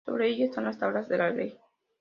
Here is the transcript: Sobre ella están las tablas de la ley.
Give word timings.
Sobre 0.03 0.29
ella 0.29 0.45
están 0.45 0.63
las 0.63 0.79
tablas 0.79 1.07
de 1.09 1.17
la 1.19 1.29
ley. 1.29 1.59